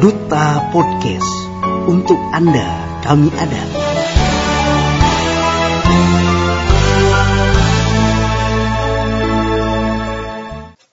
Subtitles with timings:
[0.00, 1.28] Duta Podcast.
[1.84, 2.64] Untuk Anda,
[3.04, 3.62] kami ada.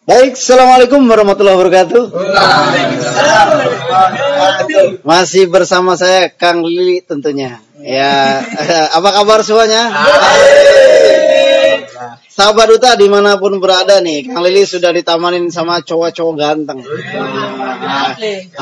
[0.04, 2.04] Baik, Assalamualaikum warahmatullahi wabarakatuh.
[5.08, 7.64] Masih bersama saya Kang Lili tentunya.
[7.80, 8.44] Ya,
[9.00, 9.88] apa kabar semuanya?
[12.28, 16.84] Sahabat Duta di mana pun berada nih, Kang Lili sudah ditamanin sama cowok-cowok ganteng.
[17.88, 18.14] Nah,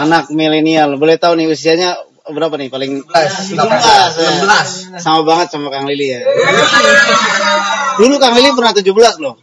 [0.06, 5.86] anak milenial, boleh tahu nih usianya berapa nih paling 16, 16, sama banget sama Kang
[5.86, 6.26] Lili ya.
[8.02, 9.38] Dulu Kang Lili pernah 17 loh.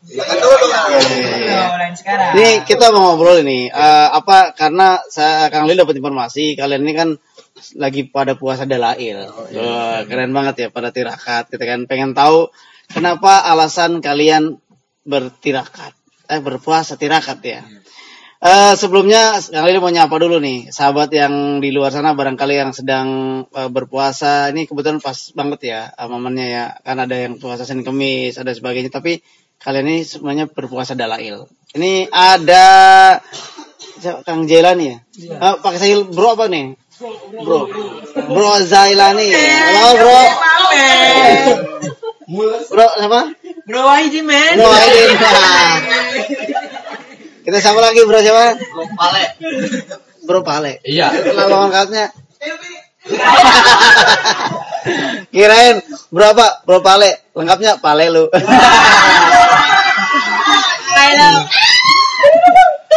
[2.35, 6.93] Ini kita mau ngobrol ini eh, apa karena saya Kang Lili dapat informasi kalian ini
[6.95, 7.09] kan
[7.79, 9.31] lagi pada puasa dalail.
[9.31, 11.47] Wah, keren banget ya pada tirakat.
[11.55, 12.51] Kita kan pengen tahu
[12.91, 14.59] kenapa alasan kalian
[15.07, 15.95] bertirakat.
[16.27, 17.63] Eh berpuasa tirakat ya.
[18.43, 20.75] Eh, sebelumnya Kang Lili mau nyapa dulu nih.
[20.75, 23.07] Sahabat yang di luar sana barangkali yang sedang
[23.47, 24.51] eh, berpuasa.
[24.51, 26.65] Ini kebetulan pas banget ya eh, momennya ya.
[26.83, 28.91] Kan ada yang puasa Senin Kemis ada sebagainya.
[28.91, 29.23] Tapi
[29.63, 31.47] kalian ini semuanya berpuasa dalail.
[31.79, 32.67] Ini ada
[34.27, 34.99] Kang Jailani ya?
[35.23, 36.75] Eh, pakai saya bro apa nih?
[37.47, 37.71] Bro.
[38.27, 38.59] Bro.
[38.67, 39.31] Zailani.
[39.79, 40.21] Halo bro.
[42.75, 43.21] Bro siapa?
[43.71, 44.59] Bro Wahidi men.
[44.59, 45.79] bro Nah.
[47.43, 49.23] kita siapa lagi bro siapa Bro Pale.
[50.23, 51.11] bro Pale Iya.
[51.11, 52.07] Kenal lengkapnya.
[55.35, 55.77] Kirain
[56.11, 56.63] berapa?
[56.63, 57.11] Bro Pale.
[57.35, 58.25] Lengkapnya Pale lu.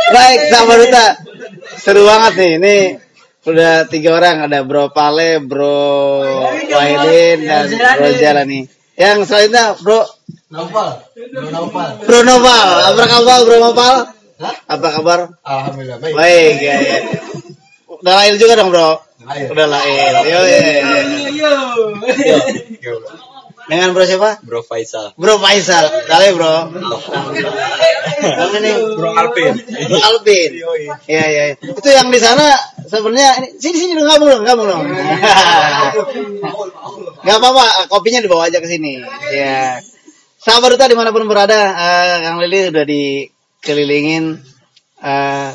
[0.05, 1.05] Baik, sahabat Duta.
[1.81, 2.51] Seru banget nih.
[2.61, 2.75] Ini
[3.45, 4.45] udah tiga orang.
[4.45, 5.81] Ada Bro Pale, Bro
[6.69, 8.69] Wahidin, dan Bro Jala nih.
[8.95, 10.05] Yang selanjutnya Bro
[10.53, 11.01] Nopal.
[11.17, 11.89] Bro Nopal.
[12.05, 12.69] Bro Noval.
[12.93, 13.95] Apa kabar Bro Noval?
[14.35, 14.55] Hah?
[14.67, 15.19] Apa kabar?
[15.43, 16.13] Alhamdulillah baik.
[16.15, 16.97] Baik, ya, ya.
[17.87, 18.99] Udah lahir juga dong, Bro.
[19.25, 19.45] Ayo.
[19.55, 20.11] Udah lahir.
[20.27, 20.59] Yo, yo,
[21.33, 21.51] yo.
[22.83, 22.95] Yo.
[23.65, 24.45] Dengan bro siapa?
[24.45, 25.17] Bro Faisal.
[25.17, 25.89] Bro Faisal.
[26.05, 26.69] Kali bro.
[28.21, 29.53] Kamu nih Bro Alvin.
[29.89, 30.51] Bro Alvin.
[31.09, 31.43] Iya iya.
[31.49, 31.57] iya.
[31.57, 32.45] Itu yang di sana
[32.85, 34.83] sebenarnya ini- sini sini dong ngabung dong ngabung dong.
[37.25, 39.01] Gak apa-apa, kopinya dibawa aja ke sini.
[39.33, 39.81] Ya.
[40.37, 42.85] Sahabat Duta di mana pun berada, eh, Kang Lili udah
[43.65, 44.37] dikelilingin
[45.01, 45.49] eh,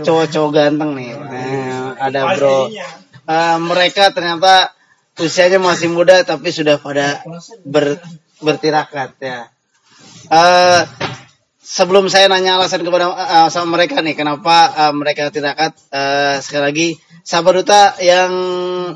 [0.00, 1.12] cowok-cowok ganteng nih.
[1.12, 2.72] Nah, ada bro.
[2.72, 4.72] Eh, mereka ternyata
[5.20, 7.20] usianya masih muda tapi sudah pada
[7.68, 8.00] ber,
[8.40, 9.52] bertirakat ya.
[10.32, 10.80] Eh,
[11.60, 16.64] sebelum saya nanya alasan kepada eh, sama mereka nih kenapa eh, mereka tirakat eh, sekali
[16.64, 16.88] lagi
[17.20, 18.32] sahabat duta yang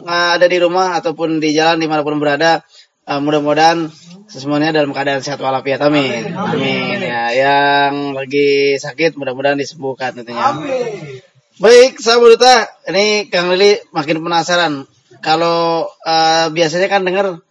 [0.01, 2.65] eh, ada di rumah ataupun di jalan di mana pun berada
[3.11, 3.91] eh, mudah-mudahan
[4.31, 5.83] semuanya dalam keadaan sehat walafiat.
[5.83, 6.31] Amin.
[6.31, 7.03] Amin.
[7.03, 10.55] Ya yang lagi sakit mudah-mudahan disembuhkan tentunya.
[11.61, 12.57] Baik, sahabat duta,
[12.89, 14.87] ini Kang Lili makin penasaran.
[15.21, 17.43] Kalau eh, biasanya kan dengar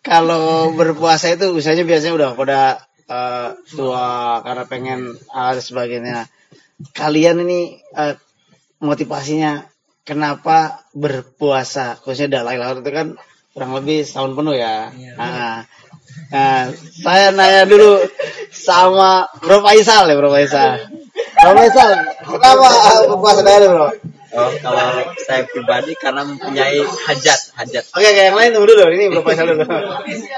[0.00, 2.60] kalau berpuasa itu usianya biasanya udah pada
[3.10, 6.30] eh, tua karena pengen hal sebagainya.
[6.96, 8.16] Kalian ini eh,
[8.80, 9.66] motivasinya
[10.08, 12.00] kenapa berpuasa?
[12.00, 13.08] Khususnya Dalai Lama itu kan
[13.52, 14.88] kurang lebih setahun penuh ya.
[15.16, 15.64] Nah,
[16.28, 16.60] nah,
[16.98, 18.00] saya nanya dulu
[18.48, 20.88] sama Bro Faisal ya Bro Faisal.
[21.36, 21.90] Bro Faisal,
[22.24, 22.68] kenapa
[23.08, 23.88] berpuasa Dalai Bro?
[24.32, 28.88] Oh, kalau saya pribadi karena mempunyai hajat, hajat, Oke, oke, yang lain tunggu dulu.
[28.88, 29.64] Ini Bro Faisal dulu.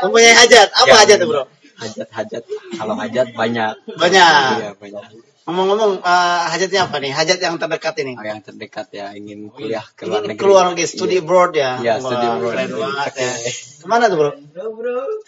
[0.02, 0.68] Mempunyai hajat.
[0.74, 0.96] Apa Ya.
[1.06, 1.42] hajat tuh, Bro?
[1.74, 2.42] hajat, hajat.
[2.74, 3.74] Kalau hajat banyak.
[3.94, 4.34] Banyak.
[4.58, 5.02] Iya banyak.
[5.44, 7.12] Ngomong-ngomong, eh, hajatnya apa nih?
[7.12, 8.16] Hajat yang terdekat ini.
[8.16, 10.40] Oh, yang terdekat ya ingin kuliah ke luar Ingin negeri.
[10.40, 11.76] keluar negeri, studi abroad ya.
[11.84, 12.54] Iya, studi abroad.
[12.56, 13.32] Keren banget ya.
[13.52, 14.30] Ke mana tuh, Bro?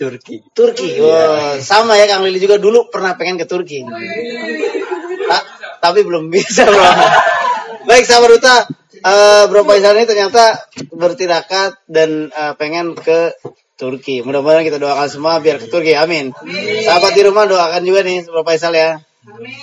[0.00, 0.36] Turki.
[0.56, 0.88] Turki.
[0.96, 1.04] Iya.
[1.04, 3.84] Wah, sama ya Kang Lili juga dulu pernah pengen ke Turki.
[5.28, 5.46] Ta-
[5.84, 6.80] tapi belum bisa, Bro.
[7.88, 8.56] Baik, sahabat Duta.
[8.96, 13.36] Eh, Bro Faisal ini ternyata bertirakat dan eh, pengen ke
[13.76, 14.24] Turki.
[14.24, 15.92] Mudah-mudahan kita doakan semua biar ke Turki.
[15.92, 16.32] Amin.
[16.82, 18.96] Sahabat di rumah doakan juga nih Bro Faisal ya.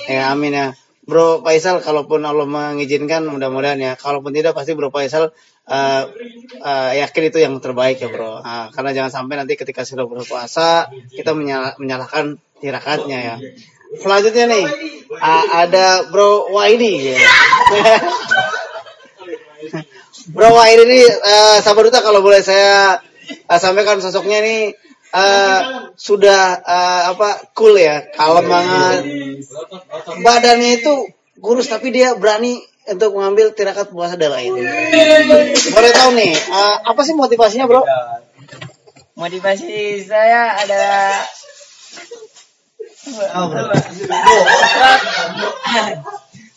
[0.09, 0.67] Ya, amin ya.
[1.03, 3.93] Bro Faisal, kalaupun Allah mengizinkan, mudah-mudahan ya.
[3.99, 5.35] Kalaupun tidak, pasti Bro Faisal
[5.67, 6.03] eh,
[6.63, 8.39] eh, yakin itu yang terbaik ya Bro.
[8.43, 13.35] Nah, karena jangan sampai nanti ketika sudah berpuasa, kita menyala- menyalahkan tirakatnya ya.
[13.99, 14.65] Selanjutnya nih,
[15.19, 17.19] ah, ada Bro Waidi ya.
[20.33, 22.95] Bro Waidi ini, eh, sahabat duta kalau boleh saya
[23.27, 24.71] eh, sampaikan sosoknya ini
[25.13, 25.59] eh,
[25.93, 29.01] sudah eh, apa cool ya, kalem banget.
[30.25, 30.93] Badannya itu
[31.37, 32.57] kurus tapi dia berani
[32.89, 34.59] untuk mengambil tirakat puasa darah ini.
[35.71, 37.85] Boleh tahu nih, eh, apa sih motivasinya bro?
[39.13, 41.21] Motivasi saya adalah
[43.35, 43.67] Oh, bro.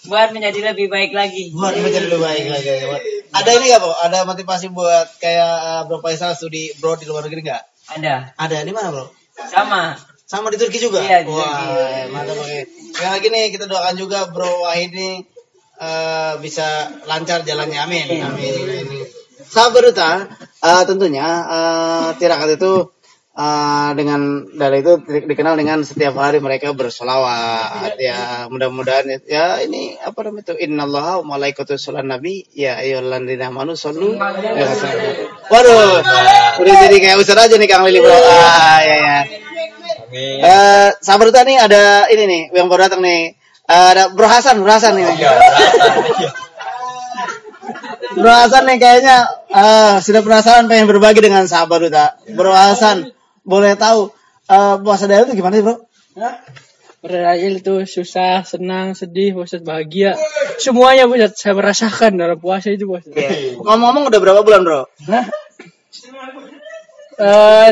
[0.06, 1.50] buat menjadi lebih baik lagi.
[1.50, 2.70] Buat menjadi lebih baik lagi.
[3.34, 3.94] Ada ini nggak, Bro?
[4.06, 7.62] Ada motivasi buat kayak uh, Bro Faisal studi bro di luar negeri nggak?
[7.94, 8.34] Ada.
[8.34, 9.06] Ada di mana, Bro?
[9.46, 9.94] Sama.
[10.26, 10.98] Sama di Turki juga?
[10.98, 12.10] Iya, di Wah, Turki.
[12.10, 12.58] mantap oke.
[12.98, 15.10] Yang lagi nih kita doakan juga Bro Wahid ini
[15.78, 16.66] eh, bisa
[17.06, 17.78] lancar jalannya.
[17.78, 18.06] Amin.
[18.10, 18.26] Amin.
[18.26, 19.06] Amin.
[19.46, 20.26] Sahabat Duta,
[20.66, 22.90] eh, tentunya eh, tirakat itu
[23.36, 30.00] eh, dengan dari itu di- dikenal dengan setiap hari mereka bersolawat ya mudah-mudahan ya ini
[30.00, 34.66] apa namanya itu innallaha wa malaikatu sholat nabi ya ayyuhalladzina amanu shollu ya
[35.52, 36.00] waduh
[36.64, 39.18] udah jadi kayak ustaz aja nih Kang Lili bro ah ya ya
[40.06, 40.38] Amin.
[40.38, 43.34] Eh, sahabat Duta nih ada ini nih yang baru datang nih.
[43.66, 45.02] Eh, ada Bro Hasan, Bro Hasan nih.
[48.14, 49.16] Bro Hasan nih kayaknya
[49.50, 52.06] eh, sudah penasaran pengen berbagi dengan sahabat Duta.
[52.32, 53.10] Bro Hasan,
[53.46, 54.10] boleh tahu
[54.50, 55.76] eh, puasa daerah itu gimana sih, Bro?
[57.06, 60.18] Berakhir itu susah, senang, sedih, Ustaz bahagia.
[60.58, 63.14] Semuanya Ustaz saya merasakan dalam puasa itu Ustaz.
[63.62, 64.80] Ngomong-ngomong udah berapa bulan, Bro?
[67.16, 67.70] Eh,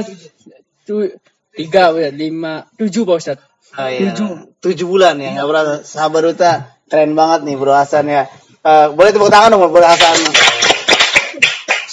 [0.87, 1.11] tu,
[1.51, 3.39] tiga Ustaz, lima, tujuh Pak Ustaz.
[3.75, 4.15] Oh, iya.
[4.63, 5.75] Tujuh bulan ya, nggak berasa.
[5.83, 6.53] Sahabat Duta,
[6.87, 8.31] keren banget nih Bro Hasan ya.
[8.63, 10.54] Eh, boleh tepuk tangan dong Bro Hasan.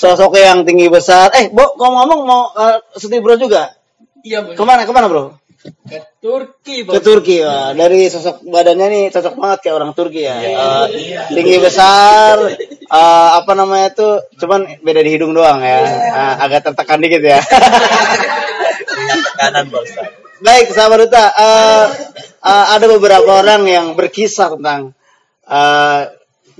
[0.02, 1.30] Sosoknya yang tinggi besar.
[1.38, 3.70] Eh, Bo, ngomong-ngomong mau uh, studi Bro juga?
[4.22, 5.38] Iya Pak Ke mana, ke mana Bro?
[5.62, 7.78] Ke Turki ke Turki wah.
[7.78, 10.86] dari sosok badannya nih cocok banget kayak orang Turki ya Eh,
[11.30, 14.10] tinggi besar eh, apa namanya itu
[14.42, 17.38] cuman beda di hidung doang ya Eh, agak tertekan dikit ya
[19.38, 20.10] Kanan Ustaz.
[20.42, 21.86] baik sahabat Duta eh,
[22.42, 24.98] eh, ada beberapa orang yang berkisah tentang
[25.46, 26.02] eh,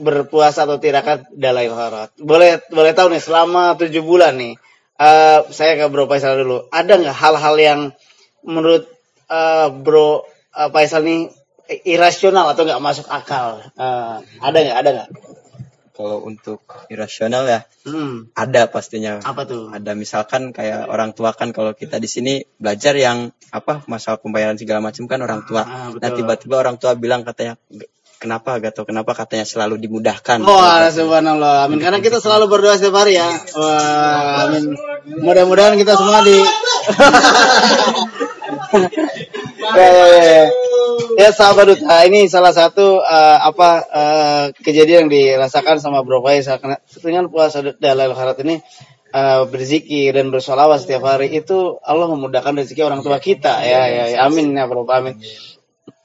[0.02, 4.58] berpuasa atau tirakat Dalai Harat boleh boleh tahu nih selama tujuh bulan nih
[4.98, 7.80] eh, saya ke Bro Faisal dulu ada nggak hal-hal yang
[8.42, 8.90] menurut
[9.30, 11.30] eh, Bro eh, Faisal nih
[11.88, 15.10] irasional atau nggak masuk akal Eh, ada nggak ada nggak
[15.92, 19.22] Kalau untuk irasional ya hmm, ada pastinya.
[19.22, 23.86] apa tuh Ada misalkan kayak orang tua kan kalau kita di sini belajar yang apa
[23.86, 25.62] masalah pembayaran segala macam kan orang tua.
[25.62, 26.02] Ah, betul.
[26.02, 27.60] Nah tiba-tiba orang tua bilang katanya
[28.22, 30.46] kenapa gak tau kenapa katanya selalu dimudahkan.
[30.46, 31.66] Wah, subhanallah.
[31.66, 31.82] Amin.
[31.82, 33.26] Karena kita selalu berdoa setiap hari ya.
[33.58, 34.78] Wah, amin.
[35.26, 36.38] Mudah-mudahan kita semua di
[39.74, 40.46] ya, ya, ya.
[41.18, 46.62] Ya sahabat duta, ini salah satu eh, apa eh, kejadian yang dirasakan sama Bro Faisal
[46.62, 48.62] Karena dengan puasa Dalai Harat ini
[49.12, 54.04] eh, berzikir dan bersolawat setiap hari itu Allah memudahkan rezeki orang tua kita ya ya,
[54.16, 54.18] ya.
[54.28, 55.20] amin ya Bro amin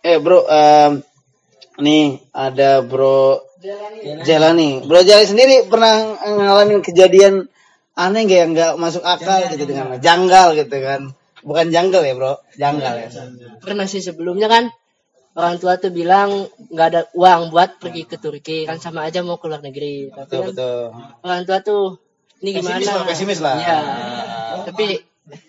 [0.02, 1.02] eh Bro em,
[1.81, 3.44] nih ada Bro
[4.25, 4.84] Jalani.
[4.84, 7.49] Bro Jalani sendiri pernah ngalamin kejadian
[7.96, 11.12] aneh nggak yang nggak masuk akal gitu dengan janggal gitu kan?
[11.46, 13.08] Bukan janggal ya bro, janggal ya.
[13.62, 14.67] pernah sih sebelumnya kan
[15.37, 19.37] orang tua tuh bilang nggak ada uang buat pergi ke Turki kan sama aja mau
[19.37, 20.81] ke luar negeri tapi Betul kan betul.
[21.23, 21.84] orang tua tuh
[22.40, 23.55] ini gimana Pesimis lah, pesimis lah.
[23.61, 23.78] Iya.
[24.64, 24.87] tapi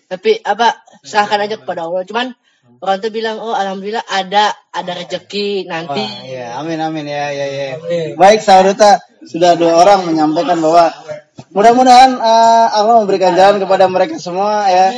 [0.06, 2.36] tapi apa serahkan aja kepada Allah cuman
[2.78, 7.46] orang tua bilang oh alhamdulillah ada ada rezeki nanti Wah, ya, amin amin ya ya
[7.46, 7.68] ya.
[8.14, 10.88] Baik saudara sudah dua orang menyampaikan bahwa
[11.52, 14.94] mudah-mudahan eh, Allah memberikan jalan kepada mereka semua ya.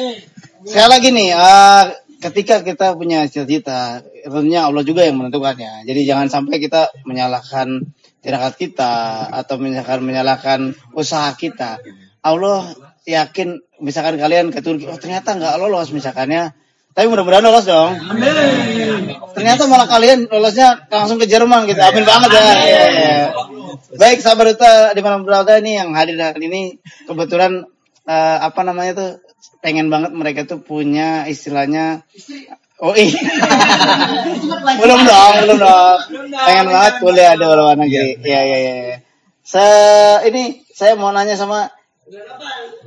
[0.61, 1.85] Sekali lagi nih, eh,
[2.21, 5.89] ketika kita punya cita-cita, tentunya Allah juga yang menentukannya.
[5.89, 7.81] Jadi jangan sampai kita menyalahkan
[8.21, 10.61] tirakat kita atau menyalahkan menyalahkan
[10.93, 11.81] usaha kita.
[12.21, 12.69] Allah
[13.09, 16.53] yakin misalkan kalian ke Turki, oh ternyata nggak lolos misalkannya.
[16.91, 17.95] Tapi mudah-mudahan lolos dong.
[19.33, 21.79] Ternyata malah kalian lolosnya langsung ke Jerman gitu.
[21.79, 22.43] Amin banget ya.
[22.43, 23.19] Iya, iya.
[23.95, 27.67] Baik sahabat Duta di mana berada ini yang hadir hari ini kebetulan
[28.07, 29.11] eh, apa namanya tuh
[29.63, 32.03] pengen banget mereka tuh punya istilahnya
[32.81, 33.13] Oh iya.
[34.81, 35.99] belum dong, belum dong.
[36.33, 38.17] Pengen banget kuliah di luar negeri.
[38.25, 38.97] Iya, iya, iya.
[39.45, 39.67] Se
[40.33, 41.69] ini saya mau nanya sama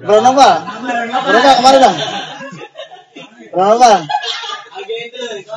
[0.01, 0.65] Bro Nopal.
[1.29, 1.97] Bro Nopal ke mana dong?
[3.53, 4.01] Nopal.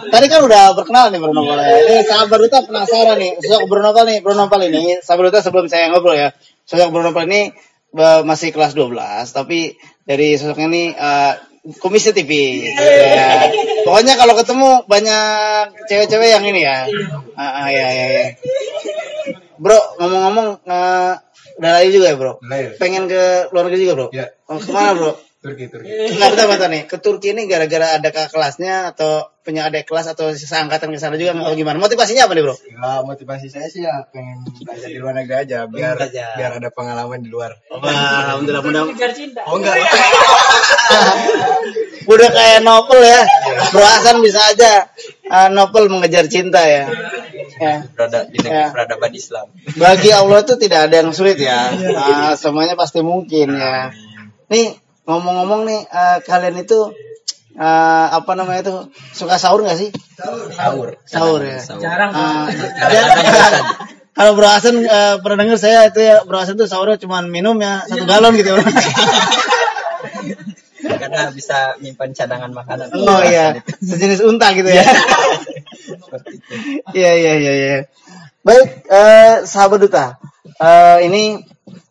[0.06, 1.76] Tadi kan udah berkenal nih Bro Nopal ya.
[1.82, 3.32] Ini sahabat Duta penasaran nih.
[3.40, 5.00] Sosok Bro Nopal nih, Bro Nopal ini.
[5.00, 6.28] Sahabat Duta sebelum saya ngobrol ya.
[6.68, 7.50] Sosok Bro Nopal ini
[7.96, 8.92] eh, masih kelas 12.
[9.32, 9.74] Tapi
[10.04, 11.32] dari sosoknya ini eh,
[11.80, 12.30] komisi TV.
[12.70, 13.50] Ya.
[13.82, 16.86] Pokoknya kalau ketemu banyak cewek-cewek yang ini ya.
[17.34, 18.26] Ah, ya, ya, ya.
[19.56, 21.12] Bro, ngomong-ngomong eh,
[21.56, 22.32] udah lahir juga ya, Bro?
[22.76, 24.08] Pengen ke luar negeri juga, Bro?
[24.12, 24.26] Iya.
[24.46, 25.12] Oh, ke mana, Bro?
[25.46, 25.86] Turki, Turki.
[25.86, 26.82] Enggak bentar, bentar nih.
[26.84, 31.14] Ke Turki ini gara-gara ada kakak kelasnya atau punya adik kelas atau seangkatan ke sana
[31.14, 31.78] juga atau gimana?
[31.78, 32.58] Motivasinya apa nih, Bro?
[32.66, 36.34] Ya, motivasi saya sih ya pengen belajar di luar negeri aja biar Belajar.
[36.34, 37.54] biar ada pengalaman di luar.
[37.70, 39.46] Wah, alhamdulillah mudah Kejar cinta.
[39.46, 39.78] Oh enggak.
[42.12, 43.22] udah kayak novel ya.
[43.70, 44.90] Bro Hasan bisa aja
[45.30, 46.86] uh, novel mengejar cinta ya.
[47.56, 47.88] Ya.
[47.94, 48.68] berada di negeri Ya.
[48.68, 49.46] peradaban Islam.
[49.78, 51.72] Bagi Allah itu tidak ada yang sulit ya.
[51.96, 53.94] Ah, semuanya pasti mungkin ya.
[54.52, 54.76] Nih
[55.06, 56.90] ngomong-ngomong nih eh, kalian itu
[57.56, 58.74] eh, apa namanya itu
[59.14, 59.90] suka sahur nggak sih?
[60.52, 60.98] Sahur.
[61.06, 61.58] Sahur ya.
[61.62, 61.80] Sahur.
[61.80, 62.10] Jarang.
[62.12, 63.52] Ah, bosan.
[64.16, 67.56] kalau Bro Hasan eh, pernah dengar saya itu ya Bro Hasan tuh sahurnya cuma minum
[67.62, 68.52] ya satu galon gitu.
[70.86, 72.90] Karena bisa menyimpan cadangan makanan.
[72.94, 74.84] oh iya, sejenis unta gitu ya.
[76.94, 77.78] Iya iya iya iya.
[78.42, 80.18] Baik, eh, sahabat duta.
[80.58, 81.42] Eh, ini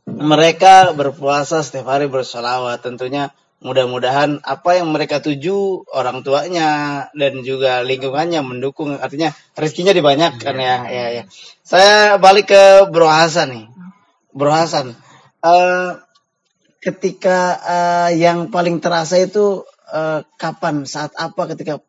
[0.05, 2.81] mereka berpuasa setiap hari bersolawat.
[2.81, 6.69] Tentunya mudah-mudahan apa yang mereka tuju orang tuanya
[7.17, 8.95] dan juga lingkungannya mendukung.
[8.97, 10.77] Artinya rezekinya dibanyakkan ya.
[10.87, 11.23] Ya ya.
[11.65, 13.65] Saya balik ke Bro Hasan nih.
[14.35, 14.93] Bro Hasan,
[15.41, 15.91] eh,
[16.85, 21.81] ketika eh, yang paling terasa itu eh, kapan saat apa ketika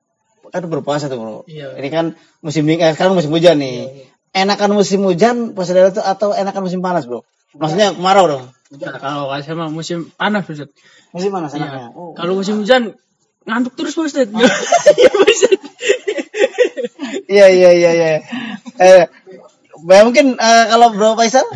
[0.47, 1.77] kan berpuasa tuh bro Iya.
[1.77, 2.07] ini kan
[2.41, 6.63] musim dingin eh, sekarang musim hujan nih enakan musim hujan puasa daerah itu atau enakan
[6.65, 10.67] musim panas bro maksudnya kemarau dong Nah, kalau saya mah musim panas Ustaz.
[11.11, 11.63] musim panas Iya.
[11.63, 12.13] enaknya oh.
[12.13, 12.99] Kalau musim hujan
[13.43, 14.27] ngantuk terus Ustaz.
[14.93, 15.55] Iya Ustaz.
[17.27, 18.09] iya iya iya iya
[18.77, 19.07] eh,
[19.79, 21.47] ya mungkin eh, kalau bro Faisal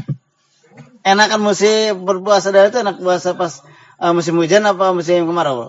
[1.03, 3.59] enakan musim berpuasa daerah itu enak puasa pas
[3.97, 5.69] eh, musim hujan apa musim kemarau bro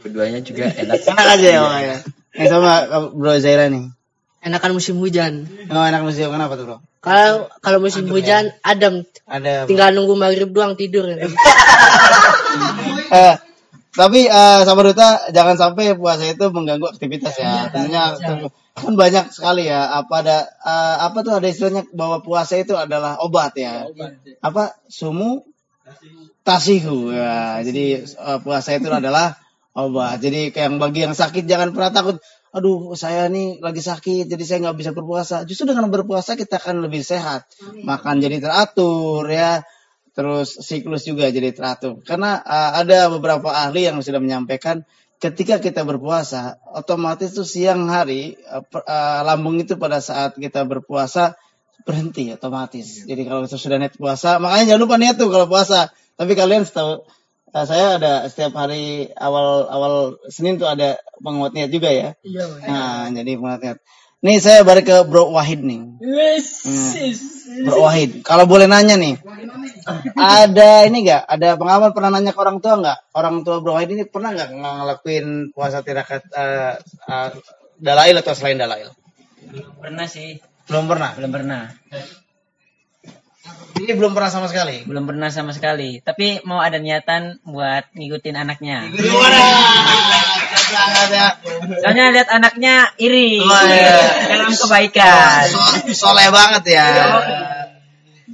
[0.00, 1.00] Keduanya juga enak.
[1.02, 1.96] enak aja ya Bang, ya
[2.34, 3.94] Eh, sama bro Zaira nih
[4.42, 5.46] Enakan musim hujan.
[5.70, 10.48] oh enak musim kenapa tuh bro Kalau kalau musim hujan adem, ada tinggal nunggu maghrib
[10.50, 11.04] doang tidur.
[13.12, 13.36] eh,
[13.94, 17.70] tapi eh, sahabat duta jangan sampai puasa itu mengganggu aktivitas ya.
[17.70, 18.18] Tentunya
[18.74, 19.86] kan banyak sekali ya.
[20.02, 23.86] Apa ada eh, apa tuh ada istilahnya bahwa puasa itu adalah obat ya.
[24.42, 25.46] Apa sumu
[26.42, 27.62] tasihu ya.
[27.62, 29.38] Jadi eh, puasa itu adalah
[29.78, 30.18] obat.
[30.18, 32.18] Jadi kayak yang bagi yang sakit jangan pernah takut.
[32.54, 35.42] Aduh, saya nih lagi sakit, jadi saya nggak bisa berpuasa.
[35.42, 37.50] Justru dengan berpuasa kita akan lebih sehat,
[37.82, 39.66] makan jadi teratur ya,
[40.14, 41.98] terus siklus juga jadi teratur.
[42.06, 44.86] Karena uh, ada beberapa ahli yang sudah menyampaikan
[45.18, 51.34] ketika kita berpuasa, otomatis tuh siang hari uh, uh, lambung itu pada saat kita berpuasa
[51.82, 53.02] berhenti otomatis.
[53.02, 55.90] Jadi kalau sudah niat puasa, makanya jangan lupa niat tuh kalau puasa.
[56.14, 57.02] Tapi kalian setahu
[57.62, 59.94] saya ada setiap hari awal awal
[60.26, 62.18] Senin tuh ada penguat niat juga ya.
[62.26, 62.44] Iya.
[62.66, 63.78] Nah, jadi penguat niat.
[64.26, 66.02] Nih saya balik ke Bro Wahid nih.
[66.02, 66.66] Wes.
[67.62, 69.20] Bro Wahid, kalau boleh nanya nih,
[70.16, 71.22] ada ini nggak?
[71.30, 72.98] Ada pengalaman pernah nanya ke orang tua nggak?
[73.14, 76.74] Orang tua Bro Wahid ini pernah nggak ng- ngelakuin puasa tirakat uh,
[77.06, 77.28] uh,
[77.78, 78.90] dalail atau selain dalail?
[79.78, 80.40] Pernah sih.
[80.66, 81.12] Belum pernah.
[81.14, 81.70] Belum pernah.
[83.74, 84.86] Ini belum pernah sama sekali.
[84.88, 86.00] Belum pernah sama sekali.
[86.00, 88.88] Tapi mau ada niatan buat ngikutin anaknya.
[91.04, 91.26] Ya.
[91.84, 93.42] Soalnya lihat anaknya iri.
[93.44, 93.98] Oh, iya.
[94.32, 95.44] Dalam kebaikan.
[95.92, 96.88] So- soleh banget ya.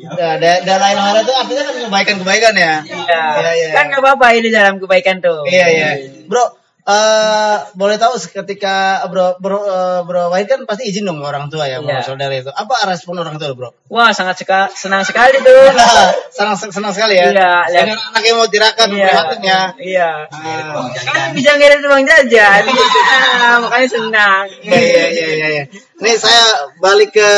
[0.00, 2.74] Ya, da- dalail hara itu artinya kan kebaikan-kebaikan ya.
[2.86, 3.22] Iya.
[3.42, 3.68] Iya, iya.
[3.74, 5.42] Kan nggak apa-apa ini dalam kebaikan tuh.
[5.44, 5.90] Iya iya.
[6.30, 6.59] Bro,
[6.90, 11.46] eh boleh tahu ketika Bro Bro eh, Bro Wahid kan pasti izin dong ke orang
[11.46, 12.02] tua ya, Bro, Iya.
[12.02, 12.50] saudara itu.
[12.50, 13.70] Apa respon orang tua, Bro?
[13.86, 15.70] Wah sangat seka- senang sekali tuh.
[16.36, 17.30] senang senang sekali ya.
[17.30, 17.84] Iya, lihat.
[17.86, 18.46] Dengan anaknya mau
[18.90, 19.06] Iya.
[19.06, 19.60] prihatin ya.
[19.78, 20.10] Iya.
[20.34, 20.86] Ah.
[20.90, 22.62] Kan bisa ngirim uang jajan.
[22.66, 24.44] Ah, makanya senang.
[24.66, 25.48] Iya iya iya iya.
[25.54, 25.64] iya.
[26.02, 26.44] Nih saya
[26.82, 27.30] balik ke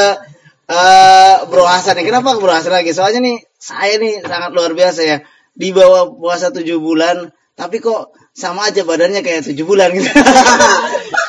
[0.73, 2.09] eh Bro Hasan nih.
[2.09, 2.97] Kenapa Bro Hasan lagi?
[2.97, 5.18] Soalnya nih saya nih sangat luar biasa ya.
[5.52, 10.08] Di bawah puasa 7 bulan, tapi kok sama aja badannya kayak 7 bulan gitu.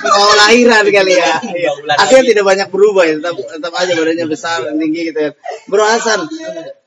[0.03, 1.39] Mau lahiran kali ya.
[1.43, 1.71] Iya.
[1.99, 5.31] Akhirnya tidak banyak berubah ya, tetap, tetap aja badannya besar dan tinggi gitu ya.
[5.67, 6.27] Bro Hasan,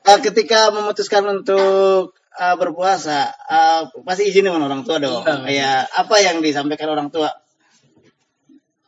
[0.05, 5.21] eh, ketika memutuskan untuk eh, berpuasa, eh, pasti izin dengan orang tua dong.
[5.49, 7.33] Ya, apa yang disampaikan orang tua?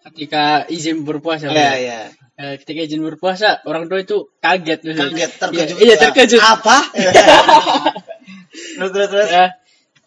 [0.05, 1.49] Ketika izin berpuasa.
[1.53, 1.99] Iya, iya.
[2.39, 4.79] Eh, ketika izin berpuasa, orang tua itu kaget.
[4.81, 6.39] Kaget terkejut Iya, iya, terkejut.
[6.39, 6.77] apa
[8.79, 9.45] terus terus terus Ya,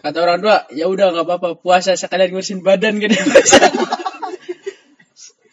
[0.03, 3.15] kata orang tua, ya udah nggak apa-apa puasa sekalian ngurusin badan gitu.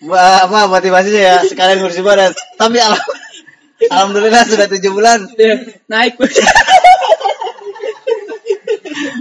[0.10, 2.34] Wah, apa motivasinya ya sekalian ngurusin badan.
[2.58, 2.98] Tapi al
[3.94, 5.30] alhamdulillah sudah tujuh bulan.
[5.38, 6.18] Ya, naik.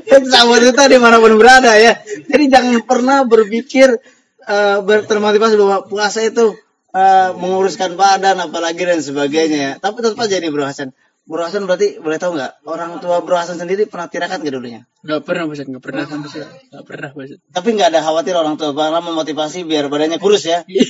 [0.09, 2.01] sahabat kita di mana pun berada ya.
[2.27, 4.01] Jadi jangan pernah berpikir
[4.49, 6.57] eh, ber- termotivasi bahwa puasa itu
[6.97, 9.73] eh, menguruskan badan apalagi dan sebagainya ya.
[9.77, 10.97] Tapi tetap aja nih Bro Hasan
[11.29, 14.89] Bro Hasan berarti boleh tahu nggak orang tua Bro Hasan sendiri pernah tirakat nggak dulunya
[15.05, 15.69] Nggak pernah, Ustaz.
[15.69, 16.57] Nggak pernah sama sekali.
[16.73, 17.39] Nggak pernah, Ustaz.
[17.53, 20.85] tapi nggak ada khawatir orang tua malah memotivasi biar badannya kurus ya Iya.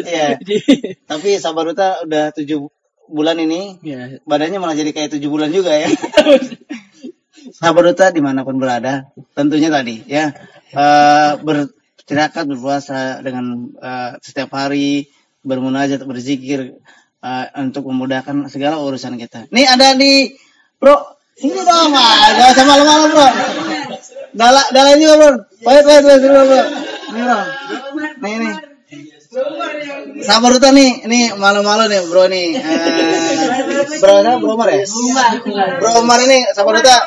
[0.00, 0.28] Iya.
[0.40, 0.64] Jadi-
[1.04, 2.72] Tapi Sabaruta udah tujuh
[3.04, 5.92] bulan ini, Ya, badannya malah jadi kayak tujuh bulan juga ya.
[7.52, 10.32] Sabaruta di mana pun berada, tentunya tadi ya
[10.72, 15.12] eh bertirakat berpuasa dengan eh, setiap hari
[15.44, 16.80] bermunajat, berzikir
[17.24, 19.48] eh, untuk memudahkan segala urusan kita.
[19.48, 20.28] Nih ada di
[20.84, 20.96] Bro,
[21.40, 23.28] sini dong, jangan sama malam-malam bro.
[24.36, 25.30] Dala, dala juga bro.
[25.64, 26.62] Wait, wait, wait, bro, bro.
[27.08, 27.38] Nih bro.
[28.20, 28.54] Nih, nih.
[30.28, 32.60] Sabar Duta nih, ini malu-malu nih bro nih.
[32.60, 34.84] Eh, bro, bro Umar ya?
[35.80, 37.00] Bro Umar ini sabar Duta.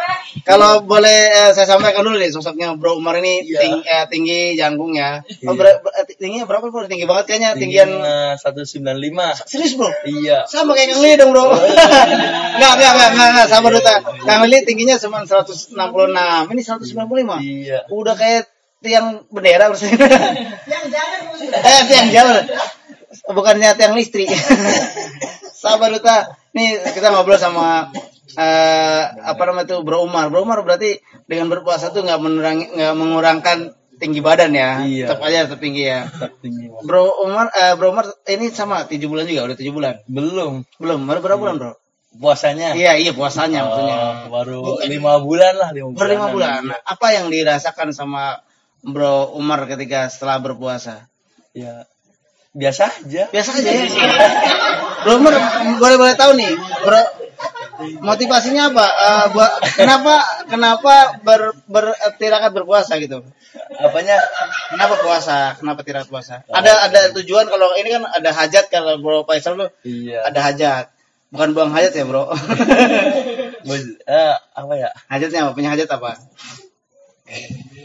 [0.44, 4.94] Kalau boleh eh, saya sampaikan dulu nih sosoknya Bro Umar ini ting- eh, tinggi jangkung
[4.94, 5.24] ya.
[5.46, 6.86] Oh, ber- ber- eh, tingginya berapa bro?
[6.86, 7.56] Tinggi banget kayaknya.
[7.56, 7.90] Tinggian
[8.36, 9.28] satu sembilan lima.
[9.34, 9.88] serius bro?
[10.04, 10.46] Iya.
[10.46, 11.50] Sama kayak Kang Lili dong bro.
[11.50, 13.94] Enggak, enggak, enggak, enggak, enggak, sabar Duta.
[14.24, 15.74] Kang Lili tingginya cuma 166,
[16.52, 17.38] ini 195.
[17.40, 17.80] Iya.
[17.88, 18.46] Udah kayak
[18.78, 19.90] tiang bendera bersih.
[21.50, 22.44] eh, tiang jalan.
[23.28, 24.30] Bukannya tiang listrik.
[25.62, 26.30] Sabar Duta.
[26.54, 27.90] Nih kita ngobrol sama
[28.38, 30.30] eh apa namanya tuh Bro Umar.
[30.30, 33.58] Bro Umar berarti dengan berpuasa tuh nggak menurangi nggak mengurangkan
[33.98, 34.86] tinggi badan ya.
[34.86, 35.06] Iya.
[35.10, 36.06] Tetap aja tetap tinggi ya.
[36.38, 36.70] Tinggi.
[36.86, 39.94] Bro Umar eh Bro Umar ini sama 7 bulan juga, udah 7 bulan.
[40.06, 40.62] Belum.
[40.78, 41.74] Belum, baru berapa bulan, Bro?
[42.18, 42.74] Puasanya.
[42.78, 43.98] Iya, iya puasanya maksudnya.
[43.98, 45.98] Oh, baru lima bulan lah lima bulan.
[45.98, 46.62] Baru lima bulan.
[46.66, 48.42] Nah, apa yang dirasakan sama
[48.86, 51.10] Bro Umar ketika setelah berpuasa?
[51.58, 51.90] Ya
[52.58, 53.30] biasa aja.
[53.30, 53.86] Biasa aja ya.
[55.06, 55.34] Bro Umar
[55.78, 57.02] boleh boleh tahu nih, Bro
[58.02, 58.86] motivasinya apa?
[58.88, 60.14] Eh, buat kenapa
[60.50, 63.22] kenapa ber, ber tirakat berpuasa gitu?
[63.78, 64.18] Apanya?
[64.74, 65.38] Kenapa puasa?
[65.58, 66.42] Kenapa tirakat puasa?
[66.50, 70.28] Ada ada tujuan kalau ini kan ada hajat kalau Bro Faisal tuh Iya.
[70.28, 70.86] ada hajat.
[71.28, 72.32] Bukan buang hajat ya, Bro.
[74.08, 74.96] Eh, apa ya?
[75.12, 75.52] Hajatnya apa?
[75.52, 76.16] Punya hajat apa?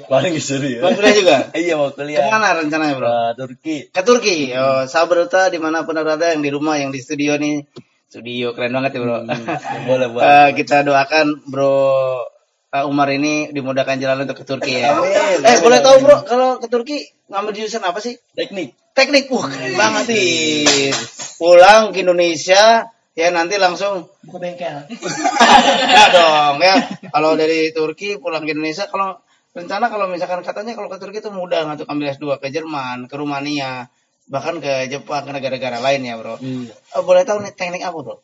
[0.07, 0.79] Paling seru ya.
[0.79, 1.37] Mau kuliah juga?
[1.59, 2.23] Iya mau kuliah.
[2.23, 3.09] Ke mana rencananya, Bro?
[3.11, 3.77] Ke Turki.
[3.91, 4.37] ke Turki.
[4.55, 7.67] Oh, sahabat Duta di mana pun berada yang di rumah, yang di studio nih.
[8.13, 9.25] Studio keren banget ya bro.
[9.89, 10.21] Boleh boleh.
[10.21, 12.21] Eh, kita doakan bro
[12.69, 14.93] eh, Umar ini dimudahkan jalan untuk ke Turki ya.
[15.01, 15.41] Amin.
[15.41, 18.21] Eh boleh tahu bro kalau ke Turki ngambil jurusan apa sih?
[18.37, 18.77] Teknik.
[18.93, 19.33] Teknik.
[19.33, 20.93] Wah keren banget sih.
[21.41, 22.85] Pulang ke Indonesia
[23.17, 24.89] ya nanti langsung Buka bengkel.
[25.97, 26.77] ya dong ya
[27.13, 29.21] kalau dari Turki pulang ke Indonesia kalau
[29.53, 33.15] rencana kalau misalkan katanya kalau ke Turki itu mudah untuk ambil S2 ke Jerman ke
[33.17, 33.93] Rumania
[34.31, 36.39] bahkan ke Jepang ke negara-negara lain ya bro.
[36.39, 36.75] Iya.
[36.99, 38.17] Oh, boleh tahu nih teknik apa bro?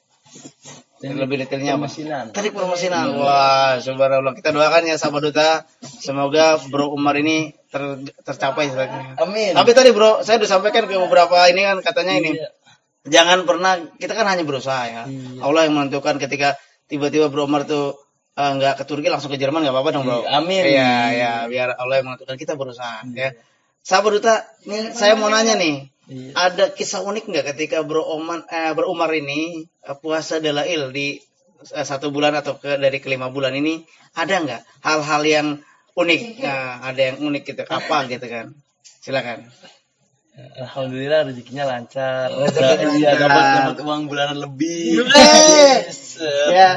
[0.99, 1.87] Lebih detailnya apa?
[2.35, 3.15] teknik permesinan.
[3.17, 4.35] Wah subhanallah.
[4.35, 5.63] Kita doakan ya sahabat duta.
[5.81, 8.73] Semoga bro Umar ini ter- tercapai
[9.23, 9.53] Amin.
[9.55, 12.33] tapi tadi bro saya udah sampaikan ke beberapa ini kan katanya ini.
[12.39, 12.51] Iya.
[13.09, 15.03] jangan pernah kita kan hanya berusaha ya.
[15.09, 15.41] Iya.
[15.41, 16.59] Allah yang menentukan ketika
[16.91, 17.97] tiba-tiba Bro Umar tuh
[18.37, 20.27] eh, nggak ke Turki langsung ke Jerman nggak apa-apa dong bro.
[20.27, 20.63] Iya, amin.
[20.67, 22.37] iya ya biar Allah yang menentukan.
[22.37, 23.33] Kita berusaha ya
[23.83, 26.33] sahabat duta nih saya mau nanya nih Iya.
[26.33, 31.21] ada kisah unik nggak ketika Bro Oman eh, Bro Umar ini eh, puasa dalail di
[31.69, 33.85] eh, satu bulan atau ke dari kelima bulan ini
[34.17, 35.47] ada nggak hal-hal yang
[35.93, 38.57] unik nah, ada yang unik gitu apa gitu kan
[39.05, 39.53] silakan
[40.39, 42.31] Alhamdulillah rezekinya lancar.
[42.31, 43.27] Rezekinya Iya lancar.
[43.27, 45.03] dapat dapat uang bulanan lebih.
[45.03, 46.23] Eh, Yes.
[46.49, 46.71] ya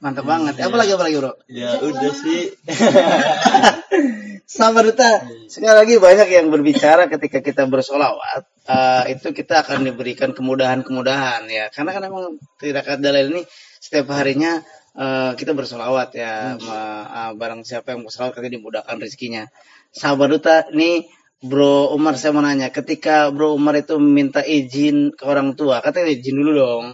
[0.00, 2.42] mantap banget apa lagi apa lagi bro Ya udah sih.
[4.44, 10.36] Sabar Duta, sekali lagi banyak yang berbicara ketika kita bersolawat, eh, itu kita akan diberikan
[10.36, 11.72] kemudahan-kemudahan ya.
[11.72, 13.42] Karena kan emang tidak dalil ini
[13.80, 14.60] setiap harinya
[14.94, 16.60] eh, kita bersolawat ya.
[16.60, 19.48] Ma- eh, barang siapa yang bersolawat katanya dimudahkan rezekinya.
[19.96, 21.08] Sabar Duta, nih
[21.40, 26.12] Bro Umar saya mau nanya, ketika Bro Umar itu minta izin ke orang tua, katanya
[26.12, 26.84] izin dulu dong,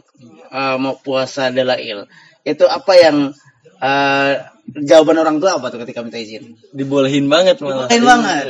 [0.54, 2.06] eh, mau puasa dalail.
[2.46, 3.34] Itu apa yang
[3.78, 4.32] eh,
[4.70, 6.58] jawaban orang tua apa tuh ketika minta izin?
[6.70, 7.86] Dibolehin banget malah.
[7.90, 8.06] Lain Iya.
[8.06, 8.44] banget.